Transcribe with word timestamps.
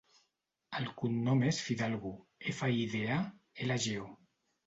El 0.79 0.87
cognom 1.01 1.43
és 1.49 1.59
Fidalgo: 1.65 2.13
efa, 2.53 2.71
i, 2.79 2.87
de, 2.95 3.03
a, 3.17 3.19
ela, 3.67 3.77
ge, 3.87 3.95
o. 4.07 4.09